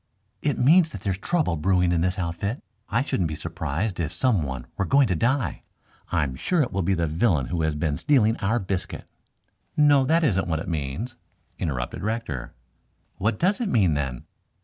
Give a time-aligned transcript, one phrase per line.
[0.41, 2.63] "It means that there's trouble brewing in this outfit.
[2.89, 5.61] I shouldn't be surprised if some one were going to die.
[6.11, 9.07] I'm sure it will be the villain who has been stealing our biscuit."
[9.77, 11.17] "No, that isn't what it means,"
[11.59, 12.55] interrupted Rector.
[13.17, 14.23] "What does it mean, then?"